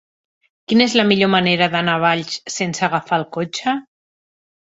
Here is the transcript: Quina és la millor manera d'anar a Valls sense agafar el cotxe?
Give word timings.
Quina 0.71 0.85
és 0.85 0.95
la 0.99 1.03
millor 1.09 1.29
manera 1.33 1.67
d'anar 1.75 1.97
a 1.99 2.03
Valls 2.05 2.39
sense 2.55 2.87
agafar 2.89 3.21
el 3.21 3.27
cotxe? 3.37 3.75